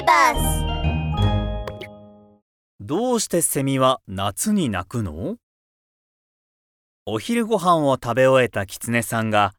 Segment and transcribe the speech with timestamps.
[0.00, 0.64] ビバス
[2.80, 5.36] どうしてセミは夏に鳴くの？
[7.04, 9.52] お昼ご飯を食べ終えたキツネさんが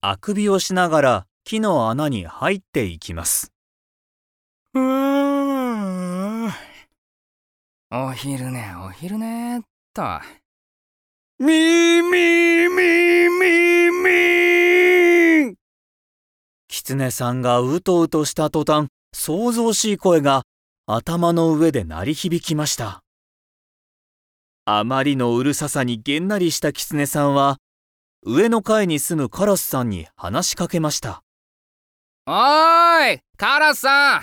[0.00, 3.52] あくびをしながら木の穴に入っていきます。
[4.74, 6.52] うーん。
[7.90, 9.62] お昼寝お昼寝っ
[9.92, 10.02] と。
[11.40, 15.54] みーみーみーみーみー
[16.68, 20.42] キツネさんがうとうとした途端、騒々しい声が
[20.86, 23.02] 頭の上で鳴り響きました。
[24.64, 27.58] あまりのうるささにげんなりしたキツネさんは、
[28.24, 31.22] 上の階に住むカラスさんに話しかけました。
[32.26, 34.22] おーいカラスさん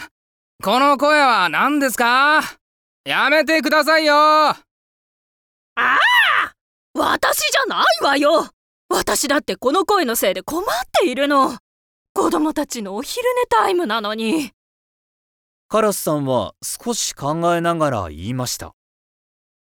[0.63, 2.41] この声は何ですか？
[3.05, 4.55] やめてくださいよ。
[6.93, 8.49] 私じゃないわよ。
[8.89, 10.65] 私だってこの声のせいで困っ
[11.01, 11.57] ているの。
[12.13, 14.51] 子供たちのお昼寝タイムなのに
[15.69, 18.73] カラスさんは少し考えながら言いました。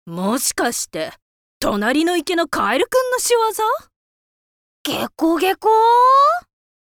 [0.07, 1.13] もしかして
[1.59, 4.99] 隣の池のカエルくんの仕業？
[5.01, 5.69] ゲコゲコ？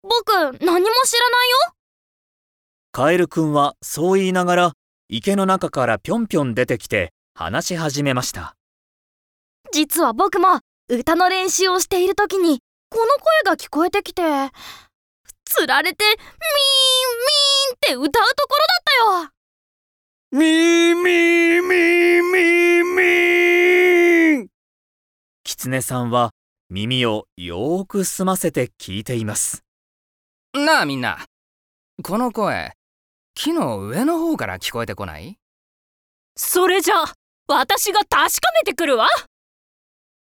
[0.05, 0.87] 僕何も知らないよ
[2.93, 4.73] カエルくんはそう言いながら
[5.09, 8.55] 池の中からぴょんぴょん出てきて話し始めました。
[9.73, 13.07] 実は僕も歌の練習をしている時にこの
[13.45, 14.23] 声が聞こえてきて
[15.51, 19.31] つられてミーンミーンって歌うところだっ
[20.31, 20.41] たよ。
[20.41, 22.85] みーみーみーみー
[24.39, 24.49] みー
[25.43, 26.31] キツネさんは
[26.69, 29.65] 耳をよーく澄ませて聞いています。
[30.55, 31.27] なあみんな
[32.05, 32.73] この声
[33.35, 35.37] 木の上の方から聞こえてこない？
[36.37, 37.13] それじゃあ
[37.49, 39.09] 私が確かめてくるわ。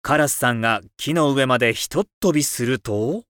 [0.03, 3.23] カラスさんが木の上までひとっ飛びすると、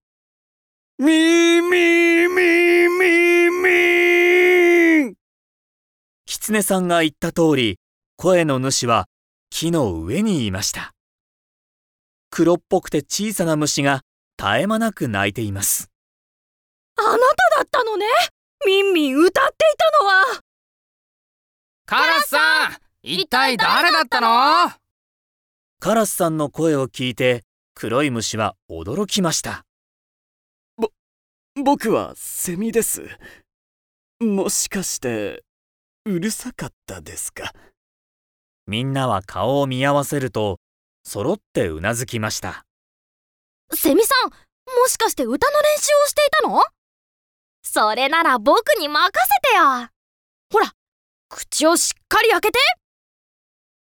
[1.00, 5.14] みーみーみーみーみー
[6.26, 7.78] キツネさんが言った通り、
[8.16, 9.06] 声の主は
[9.48, 10.92] 木の上にいました。
[12.30, 14.00] 黒っぽくて小さな虫が
[14.36, 15.88] 絶え間なく鳴いています。
[16.96, 17.16] あなた
[17.58, 18.04] だったのね
[18.66, 20.40] ミンミン歌っていたのは
[21.86, 22.40] カラスさん
[23.04, 24.72] 一体誰だったの？
[25.78, 27.44] カラスさんの声を聞いて、
[27.76, 29.64] 黒い虫は驚きました。
[31.64, 33.08] 僕はセミです。
[34.20, 35.42] もしかして、
[36.04, 37.52] うるさかったですか？
[38.66, 40.58] みんなは顔を見合わせると、
[41.04, 42.64] 揃ってうなずきました。
[43.72, 46.62] セミさんもしかして歌の練習をしていたの？
[47.62, 49.88] それなら僕に任せてよ。
[50.52, 50.72] ほら
[51.28, 52.58] 口をしっかり開けて。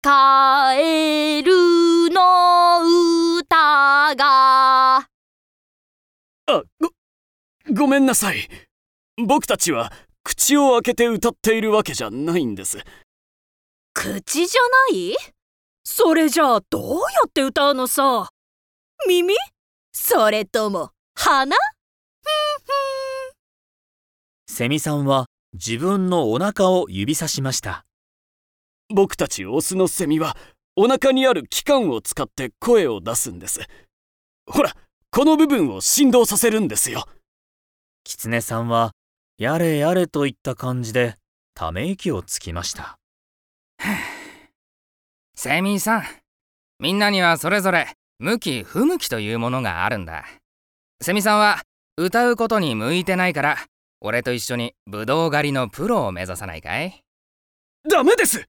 [0.03, 4.97] カエルの歌が。
[4.99, 5.09] あ、
[6.47, 6.91] ご、
[7.77, 8.49] ごめんなさい。
[9.27, 9.93] 僕たちは
[10.23, 12.79] 口を開けて歌っているわけじゃないんです。
[13.93, 14.61] 口じゃ
[14.93, 15.17] ない？
[15.83, 18.29] それじゃあどうやって歌うのさ？
[19.09, 19.35] 耳？
[19.93, 21.57] それとも鼻？
[24.49, 27.85] セミさんは自分のお腹を指さしました。
[28.89, 30.37] 僕たちオスのセミは
[30.77, 33.63] お腹にある器官を使って声を出すんです。
[34.47, 34.77] ほら、
[35.11, 37.05] この部分を振動させるんですよ。
[38.05, 38.93] キツネさんは、
[39.39, 41.17] やれやれといった感じで、
[41.55, 42.99] ため息をつきました。
[45.35, 46.05] セミさん
[46.79, 47.89] みんなにはそれぞれ
[48.19, 50.25] 向き不向きというものがあるんだ
[51.03, 51.63] セミさんは
[51.97, 53.59] 歌うことに向いてないから
[54.01, 57.03] 俺と一緒にブドウ狩りのプロを目指さないかい？
[57.91, 58.47] ダメです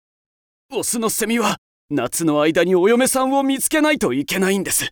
[0.71, 1.57] オスのセミは
[1.89, 4.89] 夏の間にお嫁さんを見つけないといけないんです。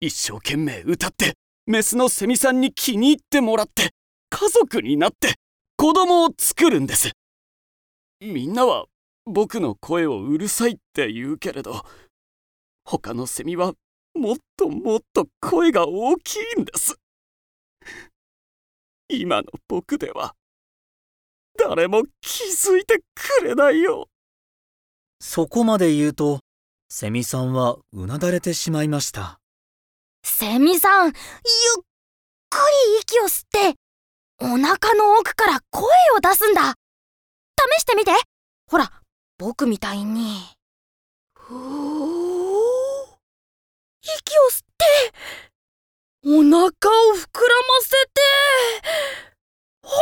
[0.00, 1.34] 一生懸命歌って、
[1.66, 3.90] メスのセミさんに気に入ってもらって、
[4.30, 5.34] 家族になって、
[5.76, 7.12] 子供を作るんです。
[8.20, 8.86] みんなは
[9.24, 11.84] 僕の声をうるさいって言うけれど、
[12.84, 13.74] 他のセミは
[14.14, 16.96] もっともっと声が大きいんです。
[19.08, 20.34] 今の僕では、
[21.58, 24.08] 誰も気づいてくれないよ。
[25.20, 26.40] そこまで言うと、
[26.88, 29.41] セミさんはうなだれてしまいました。
[30.24, 31.14] セミさんゆっ
[32.50, 33.74] くり息を吸って
[34.40, 35.84] お腹の奥から声
[36.16, 36.74] を出すんだ。
[37.76, 38.10] 試してみて。
[38.66, 38.90] ほら
[39.38, 40.48] 僕みたいに。
[41.34, 41.58] ふー。
[44.02, 44.84] 息を吸って
[46.24, 48.20] お腹を膨らませて。
[49.82, 49.96] ほ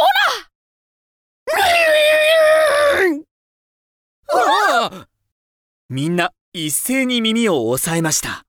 [4.73, 5.07] あ
[5.89, 8.45] みんな一斉に耳を押さえました。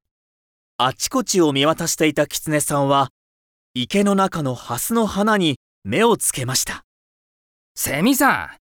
[0.84, 3.10] あちこちを見渡していたキツネさんは、
[3.76, 6.86] 池の中のハスの花に目をつけました。
[7.76, 8.58] セミさん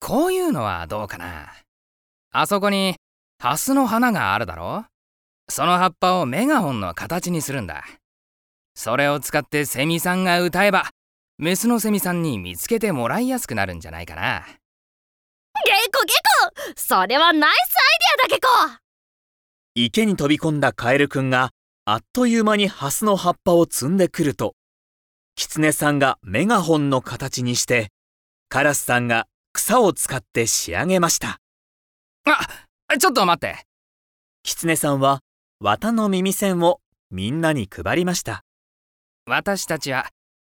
[0.00, 1.52] こういうのはどうかな？
[2.32, 2.96] あそこに
[3.38, 4.86] ハスの花があるだろ？
[5.50, 7.84] その葉っぱをメガホンの形にするんだ。
[8.74, 10.88] それを使ってセミさんが歌えば、
[11.36, 14.46] メスのセミさんに見つけてもらいやすくなるんじゃないかな。
[15.66, 16.14] ゲコゲ
[16.64, 17.82] コそれはナイスアイ
[18.22, 18.48] デアだゲコ
[19.74, 21.50] 池に飛び込んだカエルくんが
[21.90, 24.54] あっという間にハスの葉っぱを摘んでくると、
[25.36, 27.88] キツネさんがメガホンの形にして、
[28.50, 31.40] カラスさんが草を使って仕上げました。
[32.26, 33.64] あ、ちょっと待って。
[34.42, 35.20] キツネさんは
[35.60, 38.44] 綿の耳栓をみんなに配りました。
[39.24, 40.10] 私たちは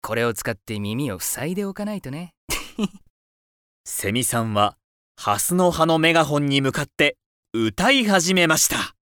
[0.03, 2.33] これを使って耳を塞いでおかないとね。
[3.87, 4.77] セミさんは
[5.17, 7.17] ハスの葉のメガホンに向かって
[7.53, 8.97] 歌い始めました。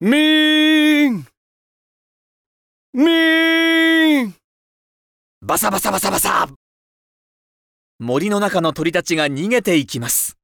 [0.00, 0.53] ミーン
[2.96, 4.36] ミーン
[5.42, 6.48] バサバサバサバサ。
[7.98, 10.36] 森の中の鳥たちが逃げていきます。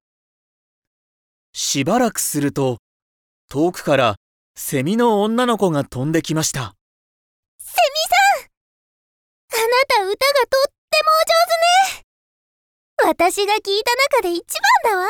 [1.52, 2.79] しばらくすると、
[3.49, 4.17] 遠くから
[4.56, 6.62] セミの女の子が飛んできました。
[6.62, 6.75] あな
[9.87, 13.23] た歌がとってもお上手ね。
[13.31, 14.44] 私が聞いた中で一
[14.85, 15.06] 番だわ。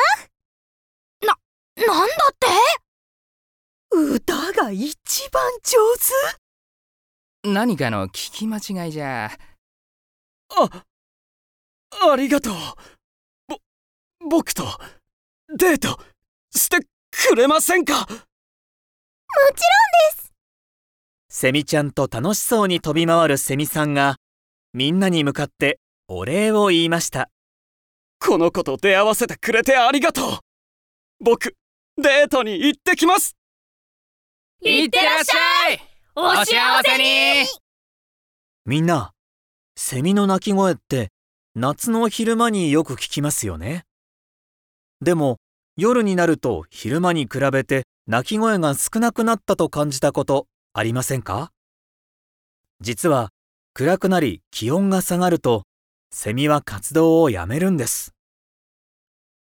[1.22, 1.34] な、
[1.86, 2.46] なんだって？
[3.96, 5.78] 歌が一番上
[7.44, 9.31] 何かの聞き間違いじゃ。
[10.50, 10.84] あ、
[12.12, 12.54] ありがとう。
[13.48, 13.58] ぼ、
[14.28, 14.64] 僕と
[15.56, 15.98] デート
[16.54, 18.00] してくれませんか？
[18.00, 18.20] もちろん
[21.32, 24.16] セミちゃんと楽しそうに飛び回るセミさんが、
[24.75, 25.78] みんなに向かって
[26.08, 27.31] お礼を言いました。
[28.19, 30.38] この子と出会わせてくれてありがとう
[31.20, 31.54] 僕、
[31.96, 33.34] デートに行ってきます
[34.60, 35.89] いってらっしゃい
[36.22, 36.46] お幸
[36.84, 37.49] せに
[38.67, 39.12] みんな、
[39.75, 41.08] セミの鳴き声って
[41.55, 43.87] 夏の昼間によく聞きますよね。
[45.00, 45.38] でも
[45.78, 51.52] 夜になると昼間に比べて鳴き声が少なくなったと感じたことありませんか？
[52.82, 53.31] 実は
[53.72, 55.62] 暗くなり気温が下がると
[56.11, 58.12] セミは活動をやめるんです。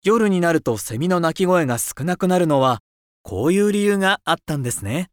[0.04, 2.78] 夜になるとセミの鳴き声が少なくなるのは
[3.22, 5.10] こういう理由があったんですね。